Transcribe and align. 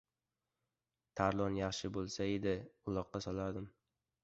Tarlon 1.21 1.59
yaxshi 1.59 1.93
bo‘lsa 1.99 2.27
edi, 2.39 2.57
uloqqa 2.93 3.25
solardim... 3.29 3.71